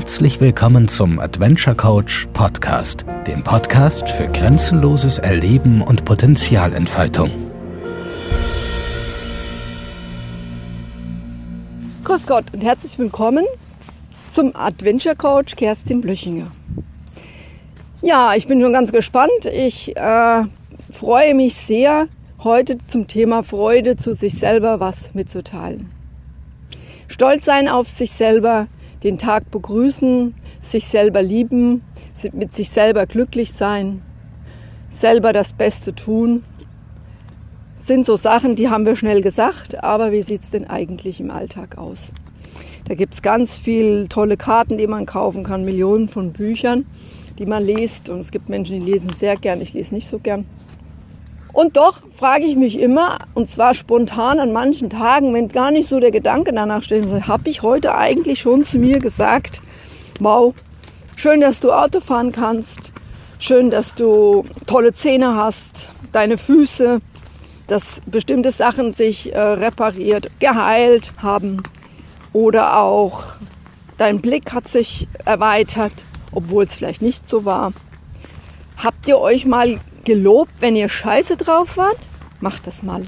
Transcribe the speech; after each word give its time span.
Herzlich 0.00 0.40
willkommen 0.40 0.88
zum 0.88 1.18
Adventure 1.18 1.76
Coach 1.76 2.26
Podcast, 2.32 3.04
dem 3.26 3.44
Podcast 3.44 4.08
für 4.08 4.28
grenzenloses 4.28 5.18
Erleben 5.18 5.82
und 5.82 6.06
Potenzialentfaltung. 6.06 7.30
Grüß 12.04 12.26
Gott 12.26 12.46
und 12.54 12.62
herzlich 12.62 12.98
willkommen 12.98 13.44
zum 14.30 14.56
Adventure 14.56 15.14
Coach 15.14 15.54
Kerstin 15.54 16.00
Blöchinger. 16.00 16.50
Ja, 18.00 18.32
ich 18.34 18.46
bin 18.46 18.58
schon 18.62 18.72
ganz 18.72 18.92
gespannt. 18.92 19.44
Ich 19.52 19.94
äh, 19.98 20.44
freue 20.90 21.34
mich 21.34 21.56
sehr, 21.56 22.08
heute 22.42 22.78
zum 22.86 23.06
Thema 23.06 23.42
Freude 23.42 23.96
zu 23.96 24.14
sich 24.14 24.38
selber 24.38 24.80
was 24.80 25.14
mitzuteilen. 25.14 25.90
Stolz 27.06 27.44
sein 27.44 27.68
auf 27.68 27.86
sich 27.86 28.12
selber, 28.12 28.68
den 29.02 29.18
Tag 29.18 29.50
begrüßen, 29.50 30.34
sich 30.62 30.86
selber 30.86 31.22
lieben, 31.22 31.82
mit 32.32 32.54
sich 32.54 32.70
selber 32.70 33.06
glücklich 33.06 33.52
sein, 33.52 34.02
selber 34.90 35.32
das 35.32 35.52
Beste 35.52 35.94
tun, 35.94 36.44
sind 37.76 38.04
so 38.04 38.16
Sachen, 38.16 38.56
die 38.56 38.68
haben 38.68 38.84
wir 38.84 38.94
schnell 38.94 39.22
gesagt, 39.22 39.82
aber 39.82 40.12
wie 40.12 40.22
sieht 40.22 40.42
es 40.42 40.50
denn 40.50 40.68
eigentlich 40.68 41.18
im 41.18 41.30
Alltag 41.30 41.78
aus? 41.78 42.12
Da 42.86 42.94
gibt 42.94 43.14
es 43.14 43.22
ganz 43.22 43.56
viele 43.56 44.08
tolle 44.08 44.36
Karten, 44.36 44.76
die 44.76 44.86
man 44.86 45.06
kaufen 45.06 45.44
kann, 45.44 45.64
Millionen 45.64 46.08
von 46.08 46.32
Büchern, 46.32 46.84
die 47.38 47.46
man 47.46 47.64
liest. 47.64 48.08
Und 48.08 48.18
es 48.18 48.30
gibt 48.30 48.48
Menschen, 48.48 48.84
die 48.84 48.92
lesen 48.92 49.12
sehr 49.14 49.36
gern, 49.36 49.60
ich 49.60 49.72
lese 49.72 49.94
nicht 49.94 50.08
so 50.08 50.18
gern. 50.18 50.44
Und 51.52 51.76
doch 51.76 51.98
frage 52.12 52.44
ich 52.44 52.56
mich 52.56 52.78
immer, 52.78 53.18
und 53.34 53.48
zwar 53.48 53.74
spontan 53.74 54.38
an 54.38 54.52
manchen 54.52 54.90
Tagen, 54.90 55.34
wenn 55.34 55.48
gar 55.48 55.70
nicht 55.70 55.88
so 55.88 55.98
der 55.98 56.10
Gedanke 56.10 56.52
danach 56.52 56.82
steht, 56.82 57.04
habe 57.26 57.48
ich 57.48 57.62
heute 57.62 57.94
eigentlich 57.94 58.40
schon 58.40 58.64
zu 58.64 58.78
mir 58.78 59.00
gesagt, 59.00 59.60
wow, 60.20 60.54
schön, 61.16 61.40
dass 61.40 61.60
du 61.60 61.72
Auto 61.72 62.00
fahren 62.00 62.32
kannst, 62.32 62.92
schön, 63.38 63.70
dass 63.70 63.94
du 63.94 64.44
tolle 64.66 64.92
Zähne 64.92 65.34
hast, 65.34 65.88
deine 66.12 66.38
Füße, 66.38 67.00
dass 67.66 68.00
bestimmte 68.06 68.50
Sachen 68.50 68.92
sich 68.92 69.32
äh, 69.32 69.38
repariert, 69.38 70.30
geheilt 70.40 71.12
haben 71.18 71.62
oder 72.32 72.78
auch 72.78 73.22
dein 73.96 74.20
Blick 74.20 74.52
hat 74.52 74.68
sich 74.68 75.08
erweitert, 75.24 75.92
obwohl 76.32 76.64
es 76.64 76.74
vielleicht 76.74 77.02
nicht 77.02 77.28
so 77.28 77.44
war. 77.44 77.72
Habt 78.76 79.06
ihr 79.08 79.18
euch 79.18 79.44
mal 79.44 79.78
gelobt, 80.10 80.50
wenn 80.58 80.74
ihr 80.74 80.88
scheiße 80.88 81.36
drauf 81.36 81.76
wart? 81.76 82.08
Macht 82.40 82.66
das 82.66 82.82
mal. 82.82 83.04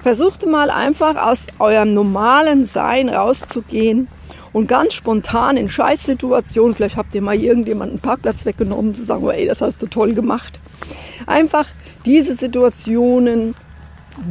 Versucht 0.00 0.46
mal 0.46 0.70
einfach 0.70 1.16
aus 1.16 1.48
eurem 1.58 1.92
normalen 1.92 2.64
Sein 2.64 3.08
rauszugehen 3.08 4.06
und 4.52 4.68
ganz 4.68 4.94
spontan 4.94 5.56
in 5.56 5.68
Scheißsituationen, 5.68 6.76
vielleicht 6.76 6.96
habt 6.96 7.16
ihr 7.16 7.20
mal 7.20 7.34
irgendjemanden 7.34 7.96
einen 7.96 8.02
Parkplatz 8.02 8.46
weggenommen, 8.46 8.94
zu 8.94 9.02
sagen, 9.02 9.24
oh, 9.24 9.30
ey, 9.30 9.48
das 9.48 9.60
hast 9.60 9.82
du 9.82 9.88
toll 9.88 10.14
gemacht. 10.14 10.60
Einfach 11.26 11.66
diese 12.04 12.36
Situationen 12.36 13.56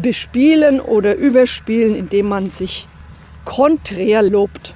bespielen 0.01 0.79
oder 0.79 1.17
überspielen, 1.17 1.95
indem 1.95 2.29
man 2.29 2.49
sich 2.49 2.87
konträr 3.43 4.21
lobt 4.23 4.73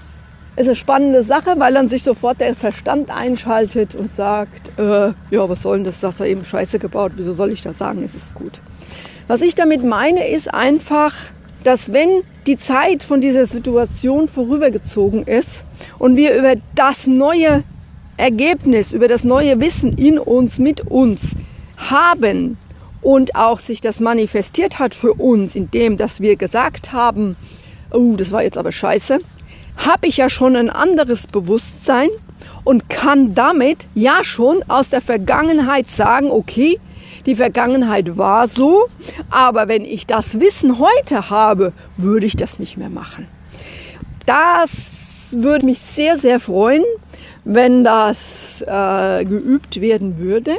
ist 0.56 0.68
eine 0.68 0.76
spannende 0.76 1.24
Sache, 1.24 1.56
weil 1.58 1.74
dann 1.74 1.88
sich 1.88 2.04
sofort 2.04 2.40
der 2.40 2.56
Verstand 2.56 3.10
einschaltet 3.10 3.96
und 3.96 4.12
sagt, 4.12 4.78
äh, 4.80 5.14
ja, 5.32 5.50
was 5.50 5.64
soll 5.64 5.78
denn 5.78 5.86
das, 5.86 6.00
das 6.00 6.20
er 6.20 6.28
eben 6.28 6.46
scheiße 6.46 6.80
gebaut, 6.80 7.14
wieso 7.16 7.34
soll 7.34 7.52
ich 7.52 7.64
das 7.64 7.78
sagen, 7.78 8.04
es 8.04 8.14
ist 8.14 8.34
gut. 8.34 8.62
Was 9.28 9.42
ich 9.42 9.56
damit 9.56 9.84
meine, 9.84 10.28
ist 10.28 10.54
einfach, 10.54 11.14
dass 11.64 11.94
wenn 11.94 12.24
die 12.46 12.58
Zeit 12.58 13.04
von 13.04 13.22
dieser 13.22 13.46
Situation 13.46 14.28
vorübergezogen 14.28 15.24
ist 15.24 15.66
und 15.98 16.16
wir 16.18 16.36
über 16.36 16.56
das 16.76 17.08
neue 17.08 17.64
Ergebnis, 18.18 18.92
über 18.92 19.08
das 19.08 19.24
neue 19.24 19.60
Wissen 19.60 19.94
in 19.94 20.20
uns, 20.20 20.60
mit 20.60 20.82
uns 20.82 21.36
haben 21.78 22.58
und 23.02 23.36
auch 23.36 23.60
sich 23.60 23.82
das 23.82 24.00
manifestiert 24.00 24.78
hat 24.80 24.94
für 24.94 25.14
uns, 25.14 25.56
indem 25.56 25.98
dass 25.98 26.22
wir 26.22 26.36
gesagt 26.36 26.94
haben, 26.94 27.36
oh, 27.92 28.16
das 28.18 28.32
war 28.32 28.44
jetzt 28.44 28.58
aber 28.58 28.72
scheiße, 28.72 29.20
habe 29.78 30.08
ich 30.08 30.18
ja 30.18 30.30
schon 30.30 30.56
ein 30.56 30.70
anderes 30.70 31.28
Bewusstsein 31.28 32.10
und 32.64 32.90
kann 32.90 33.34
damit 33.34 33.88
ja 33.94 34.24
schon 34.24 34.64
aus 34.68 34.90
der 34.90 35.02
Vergangenheit 35.02 35.90
sagen, 35.90 36.32
okay, 36.32 36.80
die 37.26 37.36
Vergangenheit 37.36 38.18
war 38.18 38.48
so, 38.48 38.88
aber 39.30 39.68
wenn 39.68 39.86
ich 39.86 40.06
das 40.08 40.40
Wissen 40.40 40.80
heute 40.80 41.30
habe, 41.30 41.74
würde 41.98 42.26
ich 42.26 42.36
das 42.36 42.60
nicht 42.60 42.78
mehr 42.78 42.90
machen. 42.90 43.28
Das 44.26 45.36
würde 45.38 45.66
mich 45.66 45.80
sehr, 45.80 46.18
sehr 46.18 46.40
freuen, 46.40 46.84
wenn 47.44 47.84
das 47.84 48.62
äh, 48.66 49.26
geübt 49.26 49.82
werden 49.82 50.18
würde, 50.18 50.56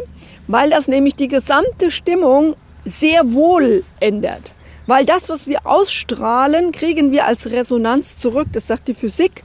weil 0.47 0.71
das 0.71 0.89
nämlich 0.89 1.17
die 1.17 1.29
gesamte 1.29 1.91
Stimmung 1.91 2.55
sehr 2.85 3.33
wohl 3.33 3.85
ändert. 4.01 4.54
Weil 4.87 5.07
das, 5.07 5.29
was 5.29 5.47
wir 5.47 5.67
ausstrahlen, 5.67 6.73
kriegen 6.73 7.13
wir 7.13 7.27
als 7.27 7.51
Resonanz 7.51 8.19
zurück. 8.19 8.49
Das 8.53 8.67
sagt 8.67 8.89
die 8.89 8.95
Physik. 8.95 9.43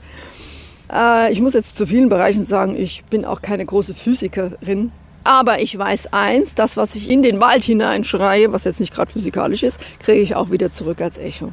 Äh, 0.92 1.32
ich 1.32 1.40
muss 1.40 1.54
jetzt 1.54 1.76
zu 1.76 1.86
vielen 1.86 2.08
Bereichen 2.08 2.44
sagen, 2.44 2.76
ich 2.76 3.04
bin 3.04 3.24
auch 3.24 3.42
keine 3.42 3.64
große 3.64 3.94
Physikerin. 3.94 4.92
Aber 5.22 5.60
ich 5.60 5.76
weiß 5.76 6.12
eins, 6.12 6.54
das, 6.54 6.76
was 6.76 6.94
ich 6.94 7.10
in 7.10 7.22
den 7.22 7.40
Wald 7.40 7.64
hineinschreie, 7.64 8.52
was 8.52 8.64
jetzt 8.64 8.80
nicht 8.80 8.94
gerade 8.94 9.12
physikalisch 9.12 9.62
ist, 9.62 9.78
kriege 9.98 10.20
ich 10.20 10.34
auch 10.34 10.50
wieder 10.50 10.72
zurück 10.72 11.00
als 11.00 11.18
Echo. 11.18 11.52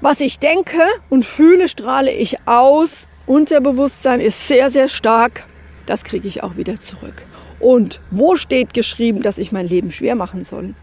Was 0.00 0.20
ich 0.20 0.38
denke 0.38 0.80
und 1.08 1.24
fühle, 1.24 1.68
strahle 1.68 2.12
ich 2.12 2.36
aus. 2.46 3.06
Unterbewusstsein 3.26 4.20
ist 4.20 4.48
sehr, 4.48 4.70
sehr 4.70 4.88
stark. 4.88 5.46
Das 5.86 6.04
kriege 6.04 6.28
ich 6.28 6.42
auch 6.42 6.56
wieder 6.56 6.78
zurück. 6.78 7.22
Und 7.60 8.00
wo 8.10 8.36
steht 8.36 8.74
geschrieben, 8.74 9.22
dass 9.22 9.38
ich 9.38 9.52
mein 9.52 9.68
Leben 9.68 9.90
schwer 9.90 10.16
machen 10.16 10.44
soll? 10.44 10.74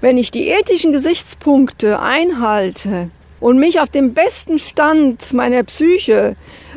Wenn 0.00 0.18
ich 0.18 0.30
die 0.30 0.48
ethischen 0.48 0.92
Gesichtspunkte 0.92 2.00
einhalte 2.00 3.10
und 3.40 3.58
mich 3.58 3.80
auf 3.80 3.88
den 3.88 4.14
besten 4.14 4.58
Stand 4.58 5.32
meiner 5.32 5.62
Psyche, 5.64 6.36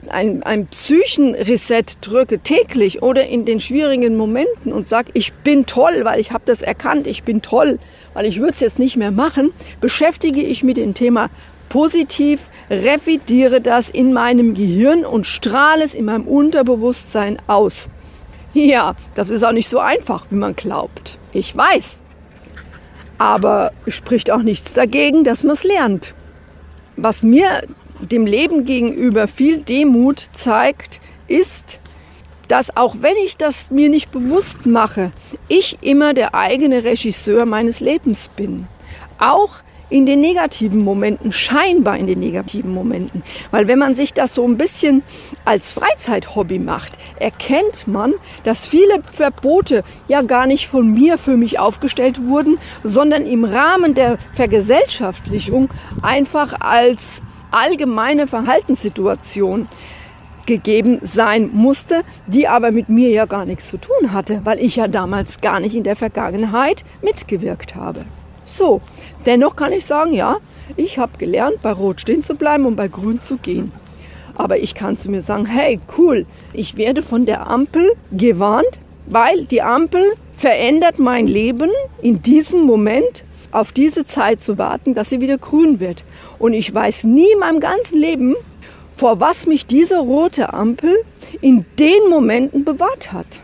ein, 0.09 0.44
ein 0.44 0.68
Psychenreset 0.68 1.97
drücke 2.01 2.40
täglich 2.40 3.01
oder 3.01 3.28
in 3.28 3.45
den 3.45 3.59
schwierigen 3.59 4.16
Momenten 4.16 4.72
und 4.72 4.85
sage, 4.85 5.12
ich 5.13 5.34
bin 5.34 5.66
toll, 5.66 6.01
weil 6.03 6.19
ich 6.19 6.31
habe 6.31 6.44
das 6.45 6.62
erkannt, 6.62 7.07
ich 7.07 7.24
bin 7.24 7.41
toll, 7.41 7.79
weil 8.13 8.25
ich 8.25 8.40
würde 8.40 8.53
es 8.53 8.59
jetzt 8.59 8.79
nicht 8.79 8.97
mehr 8.97 9.12
machen, 9.12 9.51
beschäftige 9.81 10.41
ich 10.41 10.63
mich 10.63 10.63
mit 10.63 10.78
dem 10.78 10.94
Thema 10.94 11.29
positiv, 11.69 12.50
revidiere 12.69 13.59
das 13.59 13.90
in 13.90 14.13
meinem 14.13 14.53
Gehirn 14.53 15.03
und 15.03 15.25
strahle 15.25 15.84
es 15.84 15.94
in 15.94 16.06
meinem 16.06 16.28
Unterbewusstsein 16.28 17.38
aus. 17.47 17.90
Ja, 18.53 18.95
das 19.16 19.29
ist 19.29 19.44
auch 19.44 19.51
nicht 19.51 19.68
so 19.68 19.79
einfach, 19.79 20.28
wie 20.29 20.35
man 20.35 20.56
glaubt. 20.56 21.18
Ich 21.34 21.56
weiß. 21.56 22.04
Aber 23.17 23.71
spricht 23.87 24.31
auch 24.31 24.41
nichts 24.41 24.73
dagegen, 24.73 25.23
dass 25.23 25.43
man 25.43 25.53
es 25.53 25.63
lernt. 25.63 26.13
Was 26.97 27.23
mir 27.23 27.63
dem 27.99 28.25
Leben 28.25 28.65
gegenüber 28.65 29.27
viel 29.27 29.59
Demut 29.59 30.29
zeigt, 30.33 30.99
ist, 31.27 31.79
dass 32.47 32.75
auch 32.75 32.97
wenn 33.01 33.15
ich 33.25 33.37
das 33.37 33.71
mir 33.71 33.89
nicht 33.89 34.11
bewusst 34.11 34.65
mache, 34.65 35.11
ich 35.47 35.77
immer 35.81 36.13
der 36.13 36.35
eigene 36.35 36.83
Regisseur 36.83 37.45
meines 37.45 37.79
Lebens 37.79 38.29
bin. 38.35 38.67
Auch 39.17 39.61
in 39.90 40.06
den 40.06 40.19
negativen 40.19 40.84
Momenten, 40.84 41.31
scheinbar 41.31 41.97
in 41.97 42.07
den 42.07 42.19
negativen 42.19 42.73
Momenten. 42.73 43.23
Weil 43.51 43.68
wenn 43.68 43.79
man 43.79 43.96
sich 43.96 44.13
das 44.13 44.34
so 44.34 44.47
ein 44.47 44.57
bisschen 44.57 45.03
als 45.46 45.72
Freizeithobby 45.72 46.59
macht, 46.59 46.94
erkennt 47.19 47.88
man, 47.88 48.13
dass 48.44 48.68
viele 48.68 49.01
Verbote 49.12 49.84
ja 50.07 50.22
gar 50.22 50.47
nicht 50.47 50.68
von 50.68 50.94
mir 50.94 51.18
für 51.18 51.38
mich 51.38 51.59
aufgestellt 51.59 52.28
wurden, 52.28 52.57
sondern 52.84 53.25
im 53.25 53.45
Rahmen 53.45 53.94
der 53.94 54.18
Vergesellschaftlichung 54.34 55.69
einfach 56.01 56.59
als 56.59 57.24
allgemeine 57.51 58.27
Verhaltenssituation 58.27 59.68
gegeben 60.45 61.00
sein 61.01 61.50
musste, 61.54 62.04
die 62.27 62.48
aber 62.48 62.71
mit 62.71 62.89
mir 62.89 63.09
ja 63.09 63.25
gar 63.25 63.45
nichts 63.45 63.69
zu 63.69 63.77
tun 63.77 64.13
hatte, 64.13 64.42
weil 64.44 64.59
ich 64.59 64.75
ja 64.75 64.88
damals 64.88 65.42
gar 65.42 65.59
nicht 65.59 65.75
in 65.75 65.83
der 65.83 65.95
Vergangenheit 65.95 66.83
mitgewirkt 67.01 67.75
habe. 67.75 68.06
So, 68.45 68.81
dennoch 69.25 69.56
kann 69.56 69.74
ich 69.74 69.86
sagen, 69.86 70.13
ja, 70.13 70.38
ich 70.77 70.97
habe 70.97 71.18
gelernt, 71.18 71.62
bei 71.62 71.71
Rot 71.71 72.01
stehen 72.01 72.21
zu 72.21 72.36
bleiben 72.36 72.65
und 72.65 72.75
bei 72.75 72.88
Grün 72.88 73.21
zu 73.21 73.38
gehen. 73.38 73.71
Aber 74.36 74.57
ich 74.59 74.75
kann 74.75 74.97
zu 74.97 75.09
mir 75.09 75.21
sagen, 75.21 75.45
hey, 75.45 75.80
cool, 75.97 76.25
ich 76.53 76.77
werde 76.77 77.01
von 77.01 77.25
der 77.25 77.50
Ampel 77.50 77.94
gewarnt, 78.12 78.80
weil 79.06 79.45
die 79.45 79.62
Ampel 79.62 80.03
verändert 80.36 81.00
mein 81.00 81.27
Leben 81.27 81.69
in 82.01 82.21
diesem 82.21 82.62
Moment 82.62 83.24
auf 83.51 83.71
diese 83.71 84.03
Zeit 84.03 84.42
zu 84.42 84.57
warten, 84.57 84.94
dass 84.94 85.09
sie 85.09 85.21
wieder 85.21 85.38
grün 85.38 85.80
wird. 85.80 86.03
Und 86.39 86.53
ich 86.53 86.74
weiß 86.74 87.06
nie 87.06 87.31
in 87.33 87.39
meinem 87.39 87.62
ganzen 87.62 87.97
Leben, 87.97 88.36
vor 88.95 89.19
was 89.19 89.47
mich 89.47 89.65
diese 89.65 90.00
rote 90.00 90.53
Ampel 90.53 90.94
in 91.42 91.65
den 91.80 92.09
Momenten 92.09 92.65
bewahrt 92.65 93.13
hat. 93.13 93.42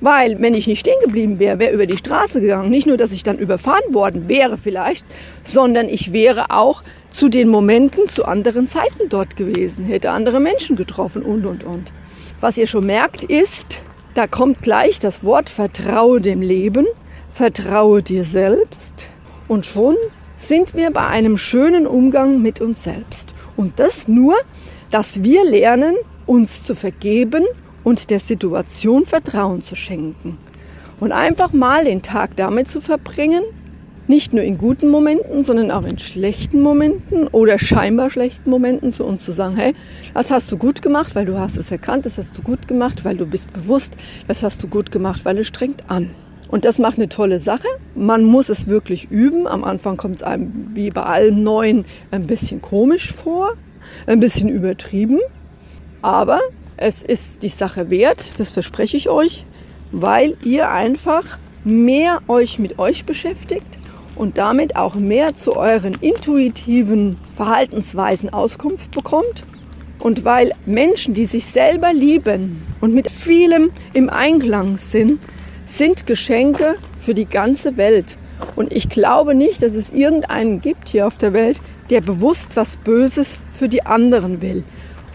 Weil, 0.00 0.40
wenn 0.40 0.54
ich 0.54 0.66
nicht 0.66 0.80
stehen 0.80 0.98
geblieben 1.02 1.38
wäre, 1.38 1.58
wäre 1.58 1.72
über 1.72 1.86
die 1.86 1.96
Straße 1.96 2.40
gegangen. 2.40 2.70
Nicht 2.70 2.86
nur, 2.86 2.96
dass 2.96 3.12
ich 3.12 3.22
dann 3.22 3.38
überfahren 3.38 3.94
worden 3.94 4.28
wäre 4.28 4.58
vielleicht, 4.58 5.06
sondern 5.44 5.88
ich 5.88 6.12
wäre 6.12 6.50
auch 6.50 6.82
zu 7.10 7.28
den 7.28 7.48
Momenten 7.48 8.08
zu 8.08 8.26
anderen 8.26 8.66
Zeiten 8.66 9.08
dort 9.08 9.36
gewesen, 9.36 9.86
hätte 9.86 10.10
andere 10.10 10.38
Menschen 10.38 10.76
getroffen 10.76 11.22
und, 11.22 11.46
und, 11.46 11.64
und. 11.64 11.92
Was 12.40 12.58
ihr 12.58 12.66
schon 12.66 12.84
merkt, 12.84 13.24
ist, 13.24 13.80
da 14.12 14.26
kommt 14.26 14.60
gleich 14.60 14.98
das 15.00 15.24
Wort 15.24 15.48
Vertraue 15.48 16.20
dem 16.20 16.42
Leben, 16.42 16.86
vertraue 17.32 18.02
dir 18.02 18.24
selbst 18.24 19.08
und 19.48 19.64
schon 19.64 19.96
sind 20.36 20.74
wir 20.74 20.90
bei 20.90 21.06
einem 21.06 21.38
schönen 21.38 21.86
Umgang 21.86 22.42
mit 22.42 22.60
uns 22.60 22.82
selbst. 22.82 23.34
Und 23.56 23.80
das 23.80 24.06
nur, 24.06 24.34
dass 24.90 25.22
wir 25.22 25.44
lernen, 25.44 25.94
uns 26.26 26.64
zu 26.64 26.74
vergeben 26.74 27.44
und 27.86 28.10
der 28.10 28.18
Situation 28.18 29.06
Vertrauen 29.06 29.62
zu 29.62 29.76
schenken. 29.76 30.38
Und 30.98 31.12
einfach 31.12 31.52
mal 31.52 31.84
den 31.84 32.02
Tag 32.02 32.34
damit 32.34 32.68
zu 32.68 32.80
verbringen, 32.80 33.44
nicht 34.08 34.32
nur 34.32 34.42
in 34.42 34.58
guten 34.58 34.88
Momenten, 34.88 35.44
sondern 35.44 35.70
auch 35.70 35.84
in 35.84 35.96
schlechten 36.00 36.62
Momenten 36.62 37.28
oder 37.28 37.60
scheinbar 37.60 38.10
schlechten 38.10 38.50
Momenten 38.50 38.92
zu 38.92 39.04
uns 39.04 39.22
zu 39.22 39.30
sagen, 39.30 39.54
hey, 39.54 39.72
das 40.14 40.32
hast 40.32 40.50
du 40.50 40.58
gut 40.58 40.82
gemacht, 40.82 41.14
weil 41.14 41.26
du 41.26 41.38
hast 41.38 41.56
es 41.56 41.70
erkannt, 41.70 42.06
das 42.06 42.18
hast 42.18 42.36
du 42.36 42.42
gut 42.42 42.66
gemacht, 42.66 43.04
weil 43.04 43.16
du 43.16 43.24
bist 43.24 43.52
bewusst, 43.52 43.94
das 44.26 44.42
hast 44.42 44.60
du 44.64 44.66
gut 44.66 44.90
gemacht, 44.90 45.24
weil 45.24 45.38
es 45.38 45.46
strengt 45.46 45.88
an. 45.88 46.10
Und 46.48 46.64
das 46.64 46.80
macht 46.80 46.98
eine 46.98 47.08
tolle 47.08 47.38
Sache. 47.38 47.68
Man 47.94 48.24
muss 48.24 48.48
es 48.48 48.66
wirklich 48.66 49.12
üben. 49.12 49.46
Am 49.46 49.62
Anfang 49.62 49.96
kommt 49.96 50.16
es 50.16 50.22
einem 50.24 50.72
wie 50.74 50.90
bei 50.90 51.04
allem 51.04 51.40
Neuen 51.40 51.84
ein 52.10 52.26
bisschen 52.26 52.60
komisch 52.60 53.12
vor, 53.12 53.52
ein 54.08 54.18
bisschen 54.18 54.48
übertrieben. 54.48 55.20
Aber 56.02 56.40
es 56.76 57.02
ist 57.02 57.42
die 57.42 57.48
Sache 57.48 57.90
wert, 57.90 58.38
das 58.38 58.50
verspreche 58.50 58.96
ich 58.96 59.08
euch, 59.08 59.44
weil 59.92 60.36
ihr 60.44 60.70
einfach 60.70 61.38
mehr 61.64 62.20
euch 62.28 62.58
mit 62.58 62.78
euch 62.78 63.04
beschäftigt 63.04 63.78
und 64.14 64.38
damit 64.38 64.76
auch 64.76 64.94
mehr 64.94 65.34
zu 65.34 65.56
euren 65.56 65.94
intuitiven 66.00 67.16
Verhaltensweisen 67.36 68.30
Auskunft 68.30 68.90
bekommt. 68.90 69.44
Und 69.98 70.24
weil 70.24 70.52
Menschen, 70.66 71.14
die 71.14 71.26
sich 71.26 71.46
selber 71.46 71.92
lieben 71.92 72.62
und 72.80 72.94
mit 72.94 73.10
vielem 73.10 73.70
im 73.92 74.08
Einklang 74.10 74.76
sind, 74.76 75.20
sind 75.64 76.06
Geschenke 76.06 76.76
für 76.98 77.14
die 77.14 77.24
ganze 77.24 77.76
Welt. 77.76 78.18
Und 78.54 78.72
ich 78.72 78.88
glaube 78.88 79.34
nicht, 79.34 79.62
dass 79.62 79.74
es 79.74 79.90
irgendeinen 79.90 80.60
gibt 80.60 80.90
hier 80.90 81.06
auf 81.06 81.16
der 81.16 81.32
Welt, 81.32 81.60
der 81.90 82.00
bewusst 82.00 82.56
was 82.56 82.76
Böses 82.76 83.38
für 83.52 83.68
die 83.68 83.84
anderen 83.84 84.42
will. 84.42 84.64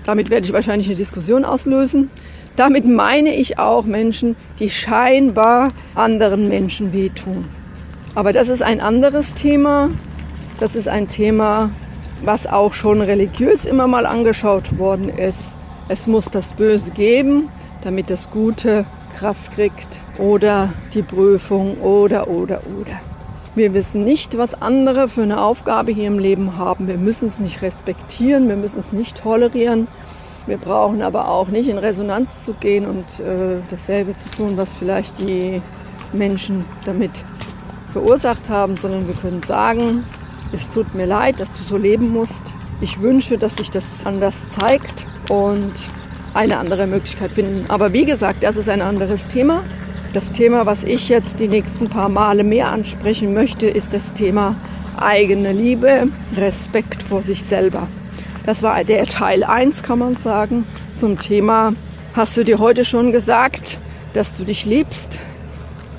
Damit 0.06 0.30
werde 0.30 0.46
ich 0.46 0.54
wahrscheinlich 0.54 0.88
eine 0.88 0.98
Diskussion 0.98 1.46
auslösen. 1.46 2.10
Damit 2.56 2.86
meine 2.86 3.36
ich 3.36 3.60
auch 3.60 3.86
Menschen, 3.86 4.36
die 4.60 4.70
scheinbar 4.70 5.70
anderen 5.96 6.50
Menschen 6.50 6.94
wehtun. 6.94 7.46
Aber 8.14 8.34
das 8.34 8.50
ist 8.50 8.62
ein 8.62 8.82
anderes 8.82 9.34
Thema. 9.34 9.90
Das 10.60 10.76
ist 10.76 10.88
ein 10.88 11.08
Thema, 11.08 11.72
was 12.24 12.46
auch 12.46 12.74
schon 12.74 13.02
religiös 13.02 13.66
immer 13.66 13.88
mal 13.88 14.06
angeschaut 14.06 14.78
worden 14.78 15.10
ist. 15.10 15.58
Es 15.88 16.08
muss 16.08 16.26
das 16.26 16.54
Böse 16.54 16.92
geben, 16.92 17.50
damit 17.84 18.10
das 18.10 18.30
Gute 18.30 18.86
Kraft 19.18 19.52
kriegt 19.54 20.02
oder 20.18 20.74
die 20.94 21.04
Prüfung 21.04 21.78
oder 21.82 22.28
oder 22.28 22.62
oder. 22.80 23.11
Wir 23.54 23.74
wissen 23.74 24.06
nicht, 24.06 24.38
was 24.38 24.62
andere 24.62 25.10
für 25.10 25.24
eine 25.24 25.42
Aufgabe 25.42 25.92
hier 25.92 26.08
im 26.08 26.20
Leben 26.20 26.58
haben. 26.58 26.88
Wir 26.88 26.98
müssen 26.98 27.28
es 27.28 27.42
nicht 27.42 27.62
respektieren, 27.62 28.48
wir 28.48 28.56
müssen 28.56 28.80
es 28.80 28.94
nicht 28.94 29.18
tolerieren. 29.18 29.90
Wir 30.48 30.58
brauchen 30.58 31.02
aber 31.02 31.28
auch 31.28 31.50
nicht 31.50 31.68
in 31.68 31.78
Resonanz 31.78 32.46
zu 32.46 32.54
gehen 32.54 32.86
und 32.86 33.20
äh, 33.20 33.58
dasselbe 33.70 34.16
zu 34.16 34.30
tun, 34.38 34.56
was 34.56 34.72
vielleicht 34.72 35.20
die 35.20 35.62
Menschen 36.14 36.64
damit 36.86 37.12
verursacht 37.92 38.48
haben, 38.48 38.78
sondern 38.78 39.06
wir 39.08 39.16
können 39.16 39.44
sagen, 39.44 40.06
es 40.54 40.70
tut 40.70 40.96
mir 40.96 41.06
leid, 41.06 41.42
dass 41.42 41.52
du 41.52 41.62
so 41.62 41.76
leben 41.76 42.10
musst. 42.10 42.54
Ich 42.80 43.02
wünsche, 43.02 43.38
dass 43.38 43.58
sich 43.58 43.70
das 43.70 44.06
anders 44.06 44.54
zeigt 44.58 45.06
und 45.30 45.74
eine 46.34 46.58
andere 46.58 46.88
Möglichkeit 46.88 47.36
finden. 47.36 47.66
Aber 47.70 47.92
wie 47.92 48.06
gesagt, 48.06 48.44
das 48.44 48.56
ist 48.56 48.70
ein 48.70 48.82
anderes 48.82 49.28
Thema. 49.28 49.64
Das 50.14 50.34
Thema, 50.34 50.66
was 50.66 50.84
ich 50.84 51.08
jetzt 51.08 51.40
die 51.40 51.48
nächsten 51.48 51.88
paar 51.88 52.10
Male 52.10 52.44
mehr 52.44 52.68
ansprechen 52.68 53.34
möchte, 53.34 53.68
ist 53.68 53.94
das 53.94 54.14
Thema 54.14 54.56
eigene 55.00 55.54
Liebe, 55.54 56.10
Respekt 56.36 57.02
vor 57.02 57.22
sich 57.22 57.44
selber. 57.44 57.88
Das 58.46 58.62
war 58.62 58.84
der 58.84 59.06
Teil 59.06 59.46
1, 59.46 59.84
kann 59.84 60.00
man 60.00 60.18
sagen, 60.18 60.66
zum 60.98 61.18
Thema, 61.18 61.74
hast 62.14 62.36
du 62.36 62.44
dir 62.44 62.60
heute 62.60 62.84
schon 62.84 63.14
gesagt, 63.14 63.78
dass 64.14 64.34
du 64.34 64.44
dich 64.44 64.66
liebst? 64.66 65.22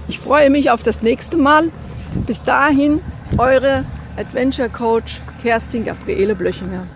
Ich 0.08 0.18
freue 0.18 0.50
mich 0.50 0.70
auf 0.70 0.82
das 0.82 1.02
nächste 1.02 1.38
Mal. 1.38 1.70
Bis 2.26 2.42
dahin, 2.42 3.00
eure 3.38 3.86
Adventure 4.18 4.68
Coach 4.68 5.22
Kerstin 5.42 5.84
Gabriele 5.84 6.34
Blöchinger. 6.34 6.86